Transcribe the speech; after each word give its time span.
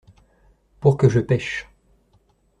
Pour 0.79 0.97
que 0.97 1.07
je 1.09 1.19
pêche. 1.19 1.67